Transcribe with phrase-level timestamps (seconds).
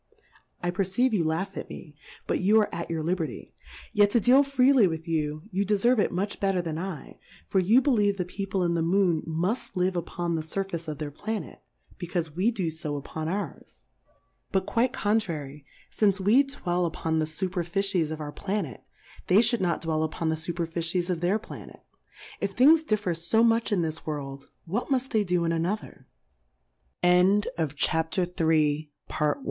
[0.63, 1.95] I perceive you laugh at me,
[2.25, 3.53] but you are at your Liberty;
[3.93, 7.81] yet to deal freely with you, you deferve it much better than I; for you
[7.81, 11.61] believe the People in the Moon muft live upon the Surface of their Plauct,
[11.99, 13.83] becaufe we do fo upon * ours.
[14.51, 14.51] Plurality ^/WORLDS.
[14.51, 18.87] 87 ours, but quite contrary, fince we dwell upon the Superficies of our Pla net,
[19.27, 21.81] they fhould not dwell upon the Superficies of their Planet;
[22.39, 25.45] If things differ fo much in this World, what muft they do
[29.07, 29.33] i